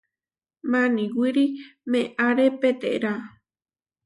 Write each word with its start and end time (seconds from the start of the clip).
Maniwíri 0.71 1.45
meʼáre 1.91 2.45
peterá. 2.59 3.11